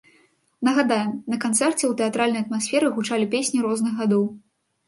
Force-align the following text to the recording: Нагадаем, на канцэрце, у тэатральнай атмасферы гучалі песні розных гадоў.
Нагадаем, 0.67 1.11
на 1.33 1.37
канцэрце, 1.43 1.83
у 1.91 1.95
тэатральнай 1.99 2.43
атмасферы 2.47 2.91
гучалі 2.97 3.31
песні 3.37 3.59
розных 3.67 3.93
гадоў. 4.01 4.27